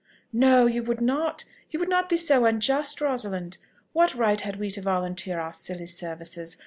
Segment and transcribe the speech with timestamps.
[0.33, 3.59] "No, you would not, you would not be so unjust, Rosalind.
[3.93, 6.57] What right had we to volunteer our silly services?